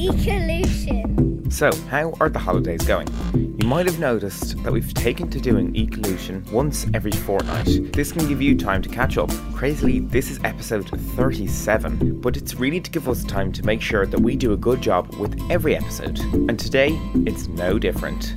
[0.00, 1.52] Ecolution.
[1.52, 3.06] So, how are the holidays going?
[3.34, 7.92] You might have noticed that we've taken to doing Ecolution once every fortnight.
[7.92, 9.30] This can give you time to catch up.
[9.54, 14.06] Crazily, this is episode 37, but it's really to give us time to make sure
[14.06, 16.18] that we do a good job with every episode.
[16.48, 18.32] And today, it's no different.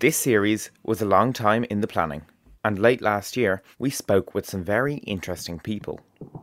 [0.00, 2.22] This series was a long time in the planning,
[2.64, 6.00] and late last year, we spoke with some very interesting people.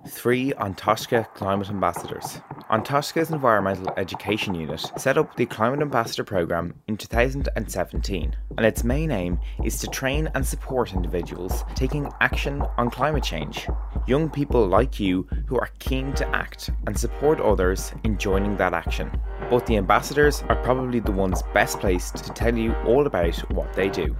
[0.08, 2.40] Three An Taisce climate ambassadors.
[2.70, 8.84] An Taisce's Environmental Education Unit set up the Climate Ambassador Programme in 2017, and its
[8.84, 13.68] main aim is to train and support individuals taking action on climate change.
[14.08, 18.74] Young people like you who are keen to act and support others in joining that
[18.74, 19.12] action.
[19.50, 23.74] But the ambassadors are probably the ones best placed to tell you all about what
[23.74, 24.16] they do.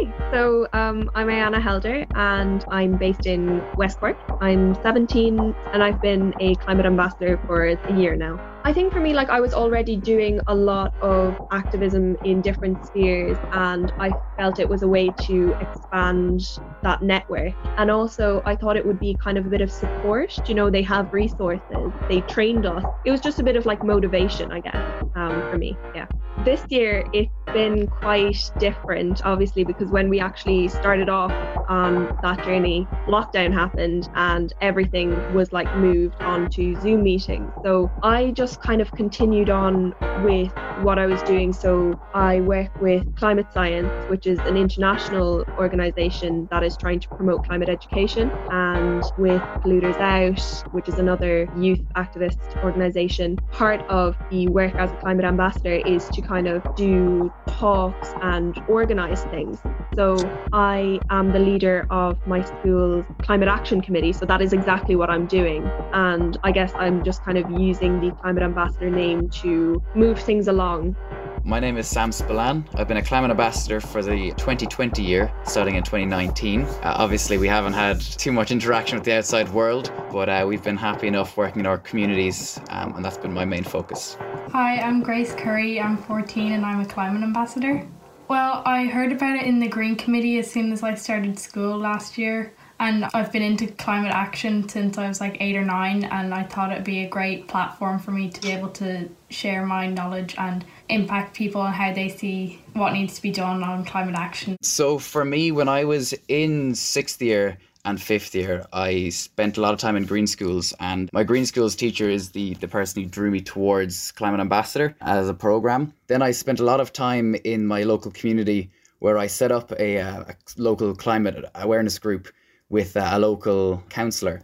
[0.00, 4.16] Okay, so um, I'm Ayana Helder and I'm based in West Cork.
[4.40, 8.38] I'm 17 and I've been a climate ambassador for a year now.
[8.64, 12.84] I think for me, like I was already doing a lot of activism in different
[12.86, 16.42] spheres, and I felt it was a way to expand
[16.82, 17.54] that network.
[17.78, 20.46] And also, I thought it would be kind of a bit of support.
[20.48, 22.84] You know, they have resources, they trained us.
[23.06, 25.76] It was just a bit of like motivation, I guess, um, for me.
[25.94, 26.06] Yeah.
[26.44, 31.32] This year, it's been quite different, obviously, because when we actually started off
[31.68, 37.50] on that journey, lockdown happened and everything was like moved onto Zoom meetings.
[37.62, 39.94] So I just kind of continued on
[40.24, 41.52] with what I was doing.
[41.52, 47.08] So I work with Climate Science, which is an international organization that is trying to
[47.08, 53.36] promote climate education, and with Polluters Out, which is another youth activist organization.
[53.52, 58.56] Part of the work as a climate ambassador is to kind of do talks and
[58.68, 59.60] organize things.
[59.94, 60.16] So
[60.52, 64.12] I am the leader of my school's climate action committee.
[64.12, 65.64] So that is exactly what I'm doing.
[65.92, 70.48] And I guess I'm just kind of using the climate ambassador name to move things
[70.48, 70.96] along.
[71.44, 72.68] My name is Sam Spillane.
[72.74, 76.62] I've been a climate ambassador for the 2020 year, starting in 2019.
[76.62, 80.62] Uh, obviously, we haven't had too much interaction with the outside world, but uh, we've
[80.62, 84.18] been happy enough working in our communities, um, and that's been my main focus.
[84.52, 85.80] Hi, I'm Grace Curry.
[85.80, 87.86] I'm 14 and I'm a climate ambassador.
[88.28, 91.78] Well, I heard about it in the Green Committee as soon as I started school
[91.78, 96.04] last year and I've been into climate action since I was like eight or nine,
[96.04, 99.66] and I thought it'd be a great platform for me to be able to share
[99.66, 103.84] my knowledge and impact people and how they see what needs to be done on
[103.84, 104.56] climate action.
[104.62, 109.62] So, for me, when I was in sixth year, and fifth year, I spent a
[109.62, 113.02] lot of time in green schools, and my green schools teacher is the, the person
[113.02, 115.94] who drew me towards Climate Ambassador as a program.
[116.06, 119.72] Then I spent a lot of time in my local community where I set up
[119.72, 122.28] a, a local climate awareness group
[122.68, 124.42] with uh, a local councillor.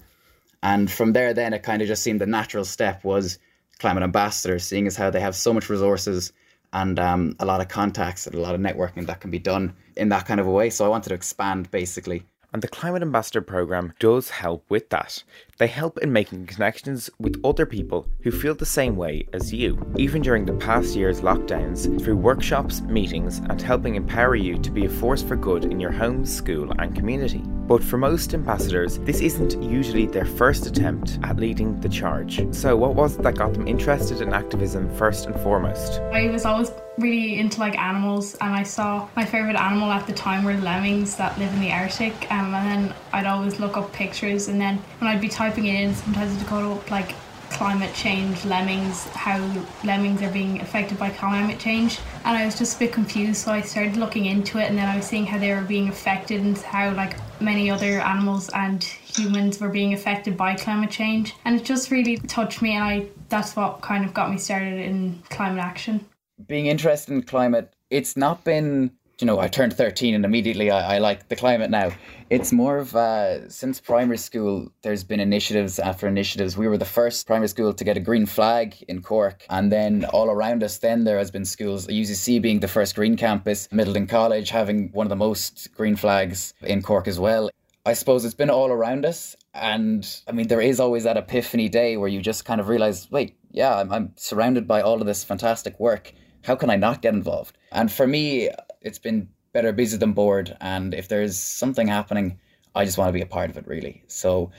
[0.62, 3.38] And from there, then it kind of just seemed the natural step was
[3.78, 6.32] climate ambassador, seeing as how they have so much resources
[6.72, 9.76] and um, a lot of contacts and a lot of networking that can be done
[9.96, 10.70] in that kind of a way.
[10.70, 12.24] So I wanted to expand basically.
[12.54, 15.24] And the Climate Ambassador program does help with that.
[15.58, 19.84] They help in making connections with other people who feel the same way as you,
[19.98, 24.84] even during the past year's lockdowns, through workshops, meetings, and helping empower you to be
[24.84, 27.42] a force for good in your home, school, and community.
[27.66, 32.54] But for most ambassadors, this isn't usually their first attempt at leading the charge.
[32.54, 36.00] So, what was it that got them interested in activism first and foremost?
[36.12, 40.12] I was always really into like animals, and I saw my favorite animal at the
[40.12, 42.30] time were lemmings that live in the Arctic.
[42.30, 45.80] Um, and then I'd always look up pictures, and then when I'd be typing it
[45.80, 47.14] in, sometimes it'd go up like
[47.50, 49.38] climate change, lemmings, how
[49.84, 52.00] lemmings are being affected by climate change.
[52.24, 54.88] And I was just a bit confused, so I started looking into it, and then
[54.88, 58.82] I was seeing how they were being affected and how, like, many other animals and
[58.82, 61.34] humans were being affected by climate change.
[61.44, 64.80] And it just really touched me, and I that's what kind of got me started
[64.80, 66.06] in climate action.
[66.46, 68.90] Being interested in climate, it's not been
[69.20, 71.92] you know, I turned 13 and immediately I, I like the climate now.
[72.30, 76.56] It's more of uh, since primary school, there's been initiatives after initiatives.
[76.56, 79.46] We were the first primary school to get a green flag in Cork.
[79.50, 83.16] And then all around us, then there has been schools, UCC being the first green
[83.16, 87.50] campus, Midleton College having one of the most green flags in Cork as well.
[87.86, 89.36] I suppose it's been all around us.
[89.52, 93.08] And I mean, there is always that epiphany day where you just kind of realize,
[93.10, 96.12] wait, yeah, I'm, I'm surrounded by all of this fantastic work.
[96.44, 97.56] How can I not get involved?
[97.72, 98.50] And for me,
[98.82, 100.56] it's been better busy than bored.
[100.60, 102.38] And if there's something happening,
[102.74, 104.02] I just want to be a part of it, really.
[104.08, 104.50] So,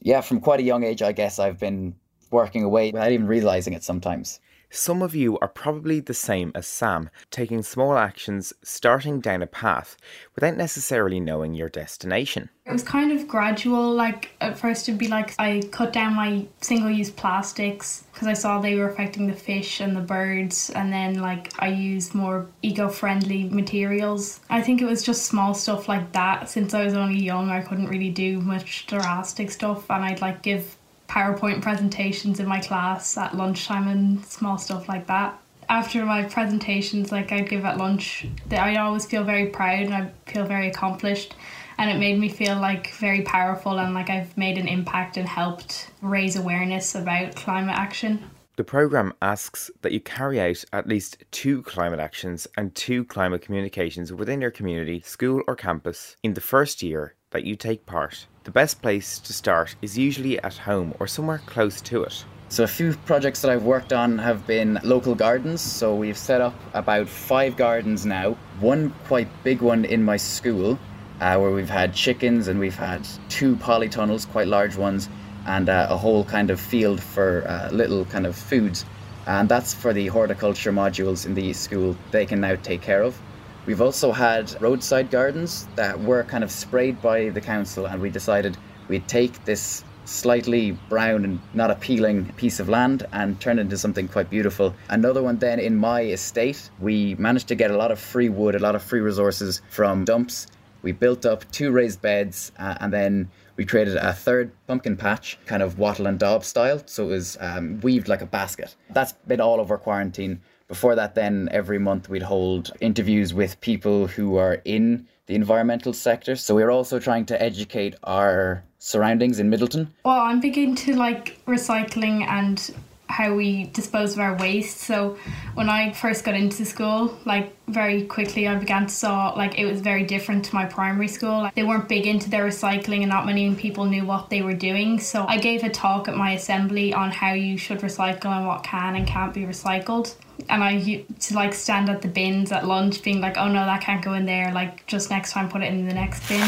[0.00, 1.94] yeah, from quite a young age, I guess I've been
[2.30, 4.40] working away without even realizing it sometimes.
[4.74, 9.46] Some of you are probably the same as Sam, taking small actions, starting down a
[9.46, 9.98] path
[10.34, 12.48] without necessarily knowing your destination.
[12.64, 13.92] It was kind of gradual.
[13.92, 18.32] Like, at first, it'd be like I cut down my single use plastics because I
[18.32, 20.70] saw they were affecting the fish and the birds.
[20.70, 24.40] And then, like, I used more eco friendly materials.
[24.48, 26.48] I think it was just small stuff like that.
[26.48, 29.90] Since I was only young, I couldn't really do much drastic stuff.
[29.90, 30.78] And I'd like give
[31.12, 35.38] PowerPoint presentations in my class at lunchtime and small stuff like that.
[35.68, 40.10] After my presentations, like I'd give at lunch, I always feel very proud and I
[40.24, 41.34] feel very accomplished.
[41.76, 45.28] And it made me feel like very powerful and like I've made an impact and
[45.28, 48.30] helped raise awareness about climate action.
[48.56, 53.42] The programme asks that you carry out at least two climate actions and two climate
[53.42, 58.26] communications within your community, school, or campus in the first year that you take part.
[58.44, 62.24] The best place to start is usually at home or somewhere close to it.
[62.48, 65.62] So, a few projects that I've worked on have been local gardens.
[65.62, 68.36] So, we've set up about five gardens now.
[68.60, 70.78] One quite big one in my school,
[71.20, 75.08] uh, where we've had chickens and we've had two polytunnels, quite large ones,
[75.46, 78.84] and uh, a whole kind of field for uh, little kind of foods.
[79.26, 83.18] And that's for the horticulture modules in the school, they can now take care of.
[83.64, 88.10] We've also had roadside gardens that were kind of sprayed by the council, and we
[88.10, 88.56] decided
[88.88, 93.78] we'd take this slightly brown and not appealing piece of land and turn it into
[93.78, 94.74] something quite beautiful.
[94.88, 98.56] Another one then in my estate, we managed to get a lot of free wood,
[98.56, 100.48] a lot of free resources from dumps.
[100.82, 105.38] We built up two raised beds uh, and then we created a third pumpkin patch,
[105.46, 106.82] kind of wattle and daub style.
[106.86, 108.74] So it was um, weaved like a basket.
[108.90, 110.40] That's been all over quarantine.
[110.72, 115.92] Before that, then every month we'd hold interviews with people who are in the environmental
[115.92, 116.34] sector.
[116.34, 119.88] So we're also trying to educate our surroundings in Midleton.
[120.06, 122.74] Well, I'm big into like recycling and
[123.12, 124.78] how we dispose of our waste.
[124.78, 125.18] So
[125.52, 129.66] when I first got into school, like very quickly I began to saw like it
[129.66, 131.42] was very different to my primary school.
[131.42, 134.54] Like, they weren't big into their recycling and not many people knew what they were
[134.54, 134.98] doing.
[134.98, 138.64] So I gave a talk at my assembly on how you should recycle and what
[138.64, 140.14] can and can't be recycled
[140.48, 143.82] and I to like stand at the bins at lunch being like, oh no, that
[143.82, 144.50] can't go in there.
[144.52, 146.40] Like, just next time put it in the next bin.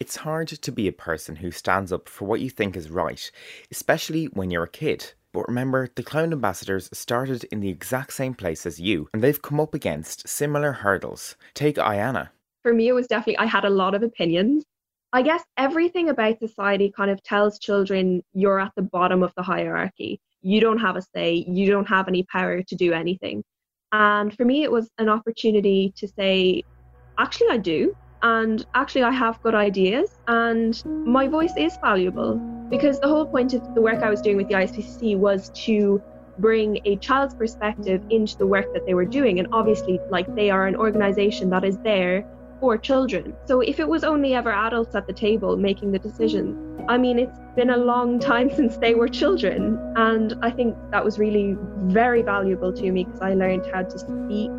[0.00, 3.30] It's hard to be a person who stands up for what you think is right,
[3.70, 5.12] especially when you're a kid.
[5.34, 9.42] But remember, the Climate Ambassadors started in the exact same place as you, and they've
[9.42, 11.36] come up against similar hurdles.
[11.52, 12.30] Take Ayana.
[12.62, 14.64] For me, it was definitely, I had a lot of opinions.
[15.12, 19.42] I guess everything about society kind of tells children you're at the bottom of the
[19.42, 23.42] hierarchy you don't have a say, you don't have any power to do anything.
[23.92, 26.62] And for me, it was an opportunity to say,
[27.18, 27.96] actually, I do.
[28.24, 32.36] And actually, I have good ideas, and my voice is valuable
[32.70, 36.02] because the whole point of the work I was doing with the ISPCC was to
[36.38, 39.40] bring a child's perspective into the work that they were doing.
[39.40, 42.24] And obviously, like they are an organization that is there
[42.60, 43.36] for children.
[43.46, 46.56] So if it was only ever adults at the table making the decisions,
[46.88, 49.78] I mean, it's been a long time since they were children.
[49.96, 53.98] And I think that was really very valuable to me because I learned how to
[53.98, 54.50] speak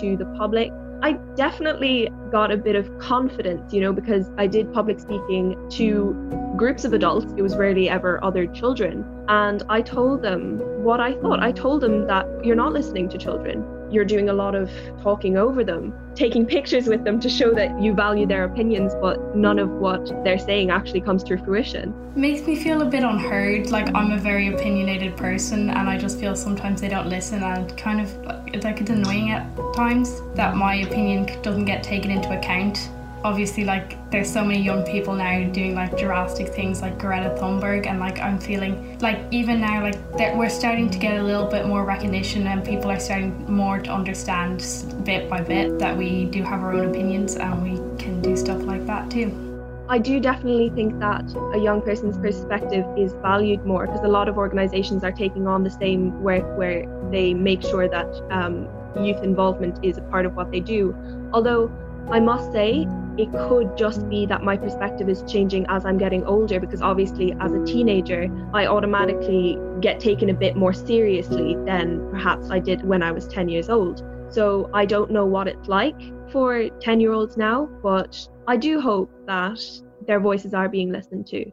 [0.00, 0.72] to the public.
[1.04, 6.54] I definitely got a bit of confidence, you know, because I did public speaking to
[6.56, 7.30] groups of adults.
[7.36, 9.04] It was rarely ever other children.
[9.28, 11.40] And I told them what I thought.
[11.40, 13.62] I told them that you're not listening to children
[13.94, 14.70] you're doing a lot of
[15.02, 19.36] talking over them, taking pictures with them to show that you value their opinions, but
[19.36, 21.94] none of what they're saying actually comes to fruition.
[22.14, 23.70] It makes me feel a bit unheard.
[23.70, 27.76] Like I'm a very opinionated person, and I just feel sometimes they don't listen, and
[27.78, 28.14] kind of
[28.64, 32.90] like it's annoying at times that my opinion doesn't get taken into account
[33.24, 37.86] obviously like there's so many young people now doing like drastic things like Greta Thunberg
[37.86, 41.46] and like I'm feeling like even now like that we're starting to get a little
[41.46, 44.62] bit more recognition and people are starting more to understand
[45.04, 48.62] bit by bit that we do have our own opinions and we can do stuff
[48.62, 49.40] like that too.
[49.88, 54.28] I do definitely think that a young person's perspective is valued more because a lot
[54.28, 58.68] of organizations are taking on the same work where they make sure that um,
[59.02, 60.94] youth involvement is a part of what they do.
[61.34, 61.70] Although
[62.10, 66.24] I must say, it could just be that my perspective is changing as I'm getting
[66.24, 72.08] older because obviously, as a teenager, I automatically get taken a bit more seriously than
[72.10, 74.02] perhaps I did when I was 10 years old.
[74.30, 76.00] So I don't know what it's like
[76.32, 79.60] for 10 year olds now, but I do hope that
[80.06, 81.50] their voices are being listened to.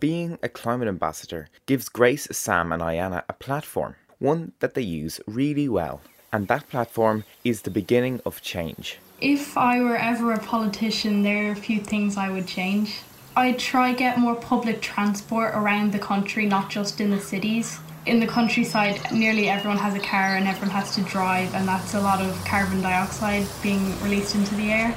[0.00, 5.20] Being a climate ambassador gives Grace, Sam, and Ayana a platform, one that they use
[5.26, 6.00] really well.
[6.32, 8.98] And that platform is the beginning of change.
[9.20, 12.98] If I were ever a politician, there are a few things I would change.
[13.36, 17.78] I'd try get more public transport around the country, not just in the cities.
[18.06, 21.94] in the countryside, nearly everyone has a car and everyone has to drive, and that's
[21.94, 24.94] a lot of carbon dioxide being released into the air.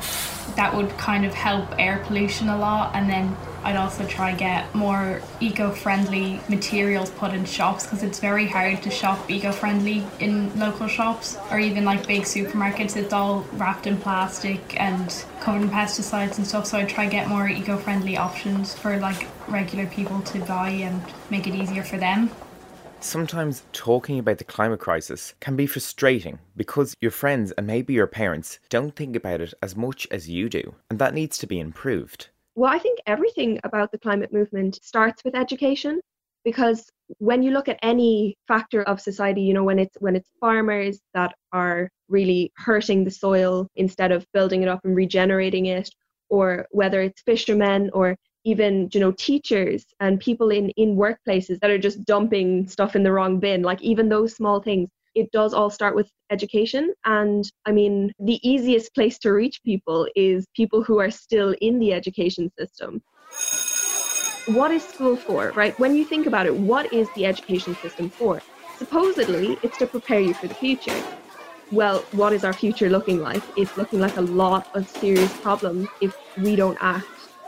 [0.55, 3.35] That would kind of help air pollution a lot, and then
[3.67, 8.89] I'd also try get more eco-friendly materials put in shops because it's very hard to
[8.89, 12.95] shop eco-friendly in local shops or even like big supermarkets.
[12.95, 16.65] It's all wrapped in plastic and covered in pesticides and stuff.
[16.65, 21.45] So I'd try get more eco-friendly options for like regular people to buy and make
[21.45, 22.31] it easier for them.
[23.01, 28.07] Sometimes talking about the climate crisis can be frustrating because your friends and maybe your
[28.07, 31.59] parents don't think about it as much as you do, and that needs to be
[31.59, 32.29] improved.
[32.57, 36.01] Well, I think everything about the climate movement starts with education
[36.43, 40.31] because when you look at any factor of society, you know, when it's when it's
[40.41, 45.87] farmers that are really hurting the soil instead of building it up and regenerating it,
[46.29, 51.69] or whether it's fishermen or even you know teachers and people in in workplaces that
[51.69, 55.53] are just dumping stuff in the wrong bin like even those small things it does
[55.53, 56.93] all start with education.
[57.05, 61.79] And I mean, the easiest place to reach people is people who are still in
[61.79, 63.01] the education system.
[64.45, 65.77] What is school for, right?
[65.79, 68.39] When you think about it, what is the education system for?
[68.77, 71.01] Supposedly, it's to prepare you for the future.
[71.71, 73.41] Well, what is our future looking like?
[73.57, 77.07] It's looking like a lot of serious problems if we don't act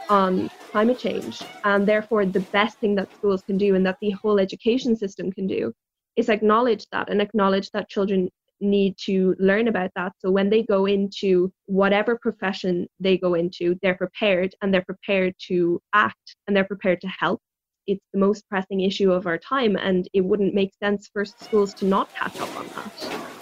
[0.10, 1.40] on climate change.
[1.64, 5.32] And therefore, the best thing that schools can do and that the whole education system
[5.32, 5.72] can do
[6.20, 8.30] is acknowledge that and acknowledge that children
[8.62, 10.12] need to learn about that.
[10.20, 15.34] So when they go into whatever profession they go into, they're prepared and they're prepared
[15.48, 17.40] to act and they're prepared to help.
[17.88, 21.74] It's the most pressing issue of our time, and it wouldn't make sense for schools
[21.76, 23.39] to not catch up on that.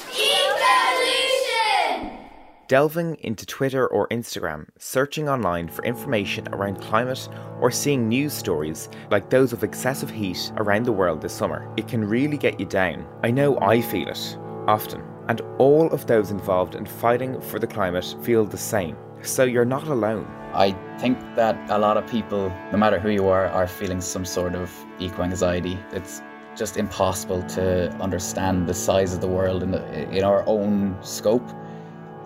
[2.68, 7.30] Delving into Twitter or Instagram, searching online for information around climate,
[7.62, 11.72] or seeing news stories like those of excessive heat around the world this summer.
[11.78, 13.08] It can really get you down.
[13.24, 17.68] I know I feel it often, and all of those involved in fighting for the
[17.68, 18.98] climate feel the same.
[19.22, 20.28] So you're not alone.
[20.54, 24.26] I think that a lot of people, no matter who you are, are feeling some
[24.26, 25.78] sort of eco anxiety.
[25.92, 26.22] It's
[26.56, 31.48] just impossible to understand the size of the world in, the, in our own scope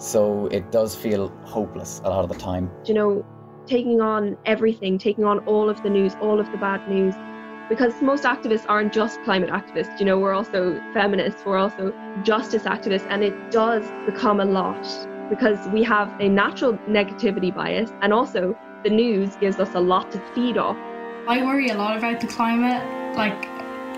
[0.02, 2.72] so it does feel hopeless a lot of the time.
[2.86, 3.26] You know,
[3.68, 7.14] taking on everything, taking on all of the news, all of the bad news,
[7.70, 11.94] because most activists aren't just climate activists, you know, we're also feminists, we're also
[12.24, 14.82] justice activists, and it does become a lot
[15.30, 20.12] because we have a natural negativity bias, and also the news gives us a lot
[20.12, 20.76] to feed off.
[21.28, 22.84] I worry a lot about the climate.
[23.16, 23.46] Like,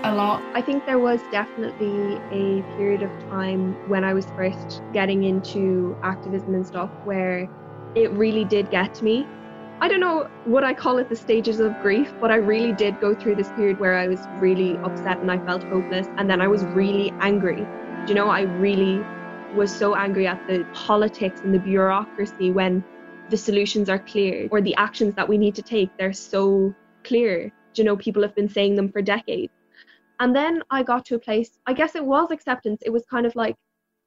[0.04, 0.42] a lot.
[0.54, 5.96] I think there was definitely a period of time when I was first getting into
[6.02, 7.48] activism and stuff where
[7.94, 9.26] it really did get to me.
[9.80, 13.00] I don't know what I call it the stages of grief, but I really did
[13.00, 16.06] go through this period where I was really upset and I felt hopeless.
[16.18, 17.66] And then I was really angry.
[18.06, 19.02] You know, I really
[19.54, 22.84] was so angry at the politics and the bureaucracy when
[23.30, 27.50] the solutions are clear or the actions that we need to take, they're so clear.
[27.74, 29.52] You know, people have been saying them for decades.
[30.20, 32.82] And then I got to a place, I guess it was acceptance.
[32.84, 33.56] It was kind of like,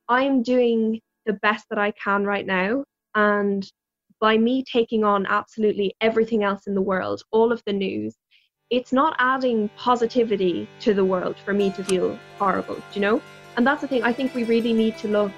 [0.07, 2.83] I'm doing the best that I can right now.
[3.15, 3.69] And
[4.19, 8.15] by me taking on absolutely everything else in the world, all of the news,
[8.69, 13.21] it's not adding positivity to the world for me to feel horrible, do you know?
[13.55, 15.31] And that's the thing, I think we really need to look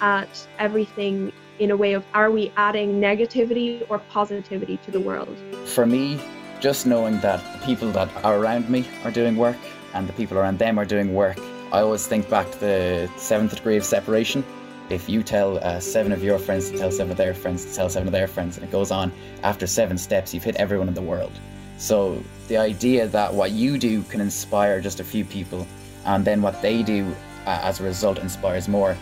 [0.00, 5.36] at everything in a way of are we adding negativity or positivity to the world?
[5.66, 6.20] For me,
[6.60, 9.56] just knowing that the people that are around me are doing work
[9.94, 11.38] and the people around them are doing work.
[11.72, 14.44] I always think back to the seventh degree of separation.
[14.88, 17.74] If you tell uh, seven of your friends to tell seven of their friends to
[17.74, 20.88] tell seven of their friends, and it goes on, after seven steps, you've hit everyone
[20.88, 21.32] in the world.
[21.78, 25.66] So the idea that what you do can inspire just a few people,
[26.04, 27.14] and then what they do
[27.46, 28.96] uh, as a result inspires more,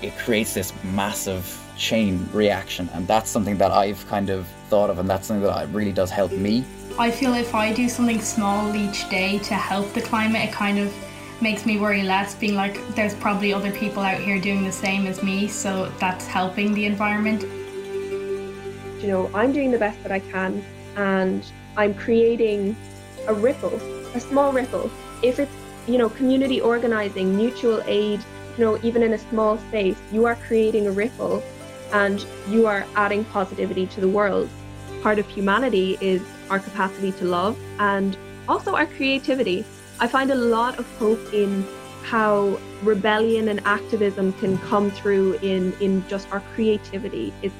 [0.00, 1.44] it creates this massive
[1.76, 2.88] chain reaction.
[2.94, 6.10] And that's something that I've kind of thought of, and that's something that really does
[6.10, 6.64] help me
[7.00, 10.80] I feel if I do something small each day to help the climate, it kind
[10.80, 10.92] of
[11.40, 15.06] makes me worry less, being like, there's probably other people out here doing the same
[15.06, 17.42] as me, so that's helping the environment.
[19.00, 20.64] You know, I'm doing the best that I can,
[20.96, 21.44] and
[21.76, 22.74] I'm creating
[23.28, 23.76] a ripple,
[24.16, 24.90] a small ripple.
[25.22, 25.54] If it's,
[25.86, 28.18] you know, community organizing, mutual aid,
[28.56, 31.44] you know, even in a small space, you are creating a ripple
[31.92, 34.50] and you are adding positivity to the world.
[35.00, 38.16] Part of humanity is our capacity to love, and
[38.48, 39.64] also our creativity.
[40.00, 41.66] I find a lot of hope in
[42.04, 47.32] how rebellion and activism can come through in, in just our creativity.
[47.42, 47.54] It's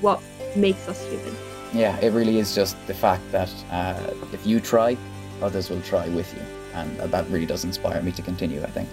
[0.00, 0.20] what
[0.56, 1.34] makes us human.
[1.72, 4.96] Yeah, it really is just the fact that uh, if you try,
[5.42, 6.42] others will try with you.
[6.76, 8.88] and that really does inspire me to continue, I think.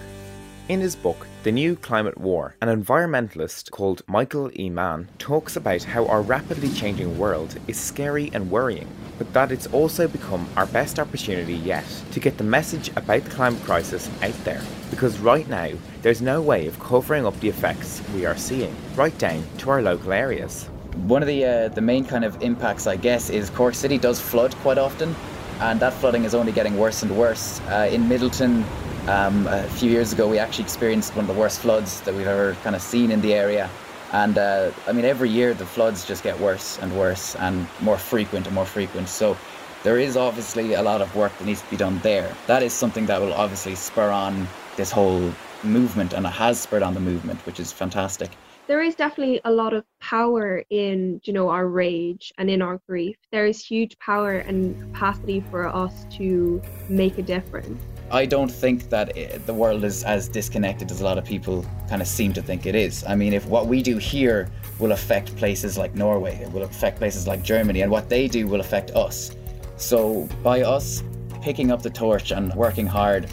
[0.66, 4.70] In his book, The New Climate War, an environmentalist called Michael E.
[4.70, 9.66] Mann talks about how our rapidly changing world is scary and worrying, but that it's
[9.66, 14.32] also become our best opportunity yet to get the message about the climate crisis out
[14.44, 14.62] there.
[14.88, 15.68] Because right now,
[16.00, 19.82] there's no way of covering up the effects we are seeing, right down to our
[19.82, 20.64] local areas.
[21.06, 24.18] One of the uh, the main kind of impacts, I guess, is Cork City does
[24.18, 25.14] flood quite often,
[25.60, 27.60] and that flooding is only getting worse and worse.
[27.68, 28.64] Uh, in Midleton,
[29.08, 32.26] um, a few years ago, we actually experienced one of the worst floods that we've
[32.26, 33.68] ever kind of seen in the area.
[34.12, 37.98] And uh, I mean, every year the floods just get worse and worse and more
[37.98, 39.08] frequent and more frequent.
[39.08, 39.36] So
[39.82, 42.34] there is obviously a lot of work that needs to be done there.
[42.46, 45.32] That is something that will obviously spur on this whole
[45.62, 48.30] movement, and it has spurred on the movement, which is fantastic
[48.66, 52.80] there is definitely a lot of power in you know our rage and in our
[52.88, 57.82] grief there is huge power and capacity for us to make a difference
[58.14, 61.66] I don't think that it, the world is as disconnected as a lot of people
[61.88, 63.02] kind of seem to think it is.
[63.08, 66.98] I mean, if what we do here will affect places like Norway, it will affect
[66.98, 69.32] places like Germany, and what they do will affect us.
[69.78, 71.02] So, by us
[71.42, 73.26] picking up the torch and working hard,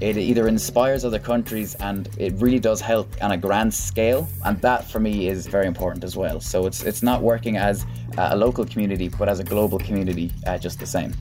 [0.00, 4.60] it either inspires other countries and it really does help on a grand scale, and
[4.60, 6.38] that for me is very important as well.
[6.38, 7.84] So it's it's not working as
[8.16, 11.14] a local community, but as a global community, uh, just the same.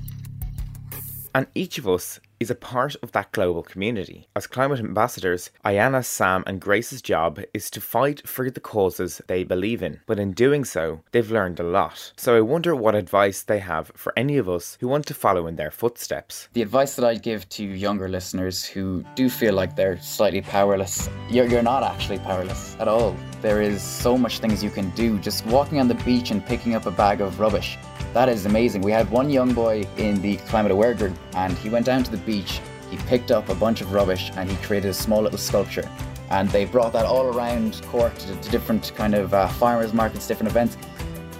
[1.34, 4.28] And each of us is a part of that global community.
[4.36, 9.44] As climate ambassadors, Ayana, Sam, and Grace's job is to fight for the causes they
[9.44, 10.00] believe in.
[10.06, 12.14] But in doing so, they've learned a lot.
[12.18, 15.48] So I wonder what advice they have for any of us who want to follow
[15.48, 16.48] in their footsteps.
[16.54, 21.10] The advice that I'd give to younger listeners who do feel like they're slightly powerless,
[21.30, 23.16] you're, you're not actually powerless at all.
[23.42, 25.20] There is so much things you can do.
[25.20, 27.78] Just walking on the beach and picking up a bag of rubbish
[28.14, 28.82] that is amazing.
[28.82, 32.12] We had one young boy in the climate aware group, and he went down to
[32.12, 32.60] the beach.
[32.90, 35.88] He picked up a bunch of rubbish and he created a small little sculpture.
[36.32, 40.28] And they brought that all around Cork to, to different kind of uh, farmers markets,
[40.28, 40.78] different events.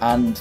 [0.00, 0.40] And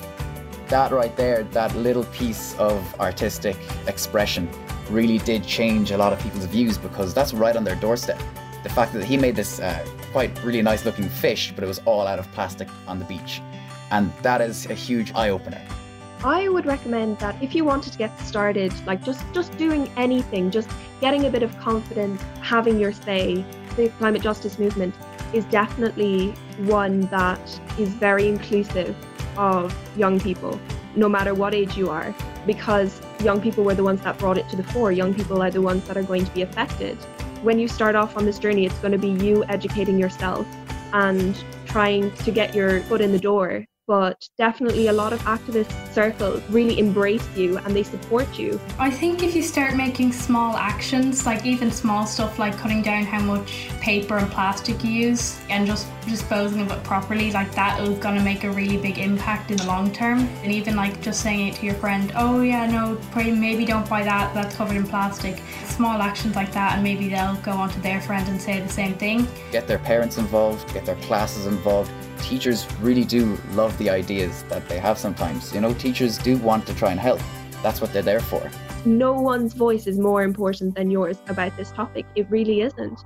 [0.68, 3.58] that right there, that little piece of artistic
[3.88, 4.48] expression,
[4.90, 8.20] really did change a lot of people's views because that's right on their doorstep.
[8.64, 11.80] The fact that he made this uh, quite really nice looking fish, but it was
[11.86, 13.42] all out of plastic on the beach.
[13.92, 15.62] And that is a huge eye opener.
[16.24, 20.52] I would recommend that if you wanted to get started, like just just doing anything,
[20.52, 23.46] just getting a bit of confidence, having your say,
[23.78, 24.94] the climate justice movement
[25.32, 26.32] is definitely
[26.66, 27.40] one that
[27.78, 28.94] is very inclusive
[29.38, 30.60] of young people,
[30.94, 32.14] no matter what age you are,
[32.46, 34.92] because young people were the ones that brought it to the fore.
[34.92, 36.98] Young people are the ones that are going to be affected.
[37.44, 40.46] When you start off on this journey, it's going to be you educating yourself
[40.92, 45.74] and trying to get your foot in the door but definitely a lot of activist
[45.96, 48.62] circles really embrace you and they support you.
[48.78, 53.04] I think if you start making small actions, like even small stuff like cutting down
[53.04, 57.82] how much paper and plastic you use and just disposing of it properly, like that
[57.82, 60.20] is going to make a really big impact in the long term.
[60.44, 64.04] And even like just saying it to your friend, oh yeah, no, maybe don't buy
[64.04, 65.42] that, that's covered in plastic.
[65.66, 68.70] Small actions like that, and maybe they'll go on to their friend and say the
[68.70, 69.28] same thing.
[69.52, 71.90] Get their parents involved, get their classes involved
[72.22, 75.54] teachers really do love the ideas that they have sometimes.
[75.54, 77.20] You know, teachers do want to try and help.
[77.64, 78.50] That's what they're there for.
[78.86, 82.06] No one's voice is more important than yours about this topic.
[82.16, 83.04] It really isn't.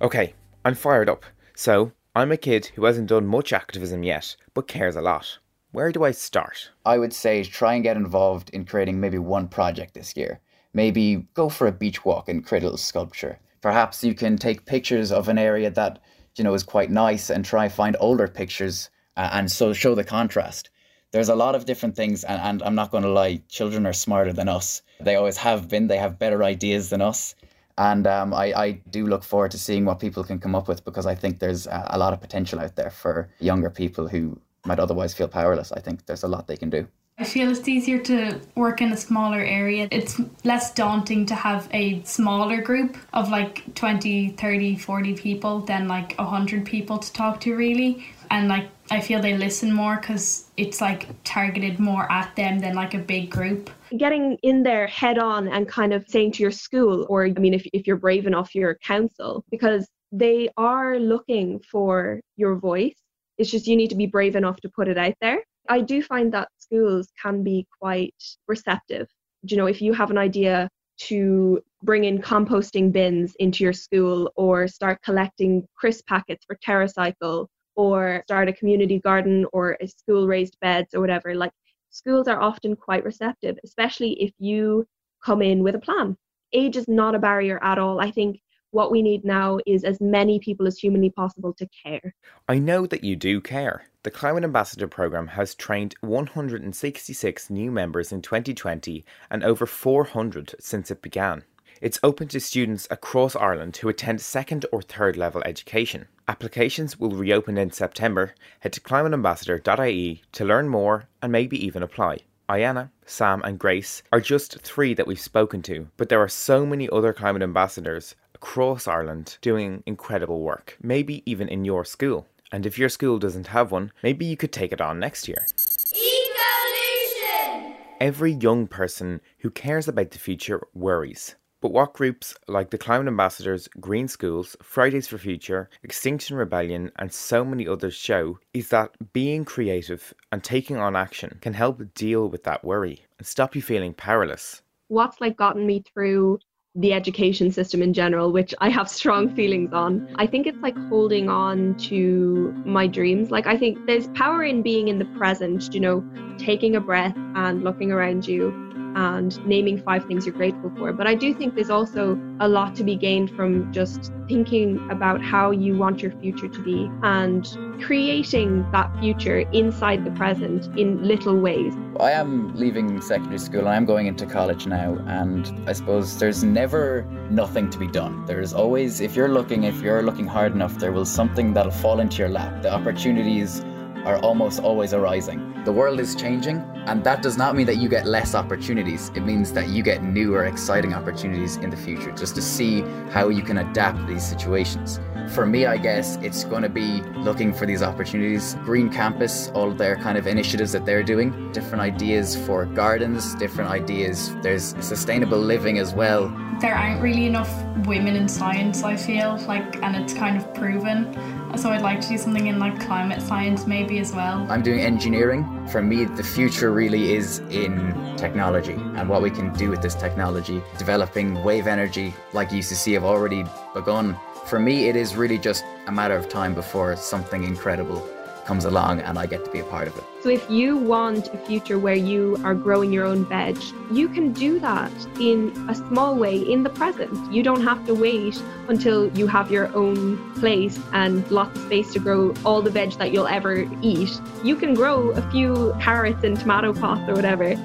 [0.00, 1.24] Okay, I'm fired up.
[1.54, 5.38] So, I'm a kid who hasn't done much activism yet, but cares a lot.
[5.70, 6.70] Where do I start?
[6.84, 10.40] I would say try and get involved in creating maybe one project this year.
[10.74, 13.38] Maybe go for a beach walk and create a little sculpture.
[13.62, 16.00] Perhaps you can take pictures of an area that
[16.36, 20.04] you know is quite nice and try find older pictures uh, and so show the
[20.04, 20.70] contrast.
[21.10, 23.92] There's a lot of different things and, and i'm not going to lie children are
[23.92, 24.82] smarter than us.
[25.00, 27.34] They always have been they have better ideas than us.
[27.78, 30.84] And um, I, I do look forward to seeing what people can come up with
[30.84, 34.38] because i think there's a, a lot of potential out there for younger people who
[34.64, 35.72] might otherwise feel powerless.
[35.72, 36.86] I think there's a lot they can do
[37.22, 39.86] I feel it's easier to work in a smaller area.
[39.92, 45.86] It's less daunting to have a smaller group of like 20, 30, 40 people than
[45.86, 48.04] like 100 people to talk to, really.
[48.32, 52.74] And like, I feel they listen more because it's like targeted more at them than
[52.74, 53.70] like a big group.
[53.96, 57.54] Getting in there head on and kind of saying to your school, or I mean,
[57.54, 62.96] if, if you're brave enough, your council, because they are looking for your voice.
[63.38, 65.38] It's just you need to be brave enough to put it out there.
[65.68, 68.14] I do find that schools can be quite
[68.48, 69.08] receptive.
[69.42, 70.68] You know, if you have an idea
[71.08, 77.46] to bring in composting bins into your school or start collecting crisp packets for TerraCycle
[77.74, 81.52] or start a community garden or a school raised beds or whatever, like
[81.90, 84.86] schools are often quite receptive, especially if you
[85.24, 86.16] come in with a plan.
[86.52, 88.00] age is not a barrier at all.
[88.00, 88.38] I think
[88.72, 92.14] what we need now is as many people as humanly possible to care.
[92.48, 93.86] I know that you do care.
[94.04, 100.90] The Climate Ambassador Programme has trained 166 new members in 2020 and over 400 since
[100.90, 101.44] it began.
[101.80, 106.08] It's open to students across Ireland who attend second or third level education.
[106.26, 108.34] Applications will reopen in September.
[108.58, 112.18] Head to climateambassador.ie to learn more and maybe even apply.
[112.48, 116.66] Ayana, Sam, and Grace are just three that we've spoken to, but there are so
[116.66, 122.26] many other climate ambassadors across Ireland doing incredible work, maybe even in your school.
[122.52, 125.46] And if your school doesn't have one, maybe you could take it on next year.
[125.94, 127.74] Ecolution!
[127.98, 131.34] Every young person who cares about the future worries.
[131.62, 137.10] But what groups like the Climate Ambassadors, Green Schools, Fridays for Future, Extinction Rebellion, and
[137.12, 142.28] so many others show is that being creative and taking on action can help deal
[142.28, 144.60] with that worry and stop you feeling powerless.
[144.88, 146.40] What's like gotten me through
[146.74, 150.08] the education system in general, which I have strong feelings on.
[150.16, 153.30] I think it's like holding on to my dreams.
[153.30, 156.04] Like, I think there's power in being in the present, you know,
[156.38, 160.92] taking a breath and looking around you and naming five things you're grateful for.
[160.92, 165.22] But I do think there's also a lot to be gained from just thinking about
[165.22, 167.46] how you want your future to be and
[167.82, 171.74] creating that future inside the present in little ways.
[172.00, 176.42] I am leaving secondary school and I'm going into college now, and I suppose there's
[176.44, 178.24] never nothing to be done.
[178.26, 182.00] There's always, if you're looking, if you're looking hard enough, there will something that'll fall
[182.00, 182.62] into your lap.
[182.62, 183.64] The opportunities
[184.04, 185.62] are almost always arising.
[185.64, 189.10] The world is changing, and that does not mean that you get less opportunities.
[189.14, 193.28] It means that you get newer, exciting opportunities in the future just to see how
[193.28, 194.98] you can adapt these situations.
[195.34, 198.54] For me, I guess it's going to be looking for these opportunities.
[198.64, 203.70] Green Campus, all their kind of initiatives that they're doing, different ideas for gardens, different
[203.70, 204.34] ideas.
[204.42, 206.28] There's sustainable living as well.
[206.60, 207.50] There aren't really enough
[207.86, 211.14] women in science, I feel like, and it's kind of proven.
[211.56, 214.46] So I'd like to do something in like climate science maybe as well.
[214.50, 215.68] I'm doing engineering.
[215.68, 219.94] For me, the future really is in technology and what we can do with this
[219.94, 220.62] technology.
[220.78, 224.16] Developing wave energy, like UCC have already begun.
[224.46, 228.00] For me, it is really just a matter of time before something incredible
[228.44, 230.04] comes along and I get to be a part of it.
[230.22, 233.58] So, if you want a future where you are growing your own veg,
[233.90, 237.32] you can do that in a small way in the present.
[237.32, 241.92] You don't have to wait until you have your own place and lots of space
[241.94, 244.20] to grow all the veg that you'll ever eat.
[244.44, 247.56] You can grow a few carrots and tomato pots or whatever.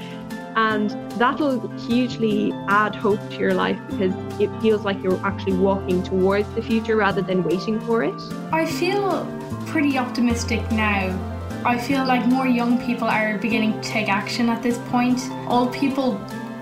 [0.56, 0.90] And
[1.20, 6.52] that'll hugely add hope to your life because it feels like you're actually walking towards
[6.56, 8.20] the future rather than waiting for it.
[8.52, 9.28] I feel
[9.68, 11.37] pretty optimistic now.
[11.68, 15.20] I feel like more young people are beginning to take action at this point.
[15.50, 16.14] Old people,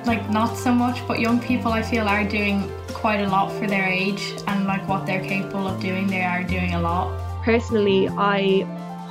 [0.03, 3.67] like, not so much, but young people, I feel, are doing quite a lot for
[3.67, 7.13] their age and, like, what they're capable of doing, they are doing a lot.
[7.43, 8.63] Personally, I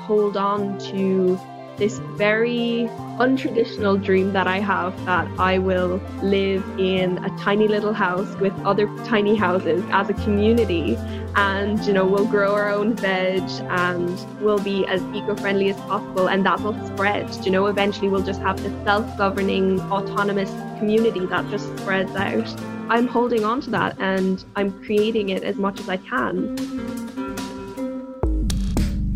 [0.05, 1.39] hold on to
[1.77, 7.93] this very untraditional dream that I have that I will live in a tiny little
[7.93, 10.97] house with other tiny houses as a community.
[11.37, 16.29] And you know we'll grow our own veg and we'll be as eco-friendly as possible
[16.29, 17.29] and that will spread.
[17.45, 22.49] You know eventually we'll just have this self-governing autonomous community that just spreads out.
[22.89, 27.24] I'm holding on to that and i'm creating it as much as i can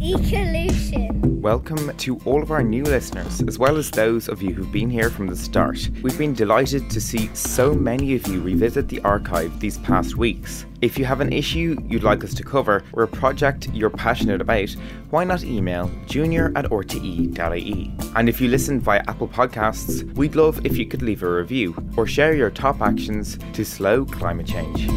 [0.09, 1.41] Ecolution.
[1.43, 4.89] Welcome to all of our new listeners, as well as those of you who've been
[4.89, 5.91] here from the start.
[6.03, 10.65] We've been delighted to see so many of you revisit the archive these past weeks.
[10.81, 14.41] If you have an issue you'd like us to cover or a project you're passionate
[14.41, 14.71] about,
[15.11, 17.93] why not email junior at rte.ie?
[18.17, 21.77] And if you listen via Apple Podcasts, we'd love if you could leave a review
[21.99, 24.89] or share your top actions to slow climate change.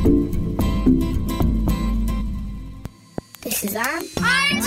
[3.42, 4.61] This is our RT